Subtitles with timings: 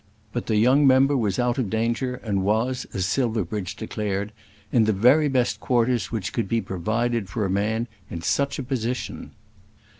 [0.33, 4.31] But the young member was out of danger, and was, as Silverbridge declared,
[4.71, 8.63] in the very best quarters which could be provided for a man in such a
[8.63, 9.29] position.